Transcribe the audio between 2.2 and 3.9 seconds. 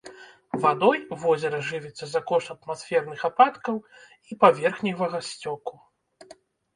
кошт атмасферных ападкаў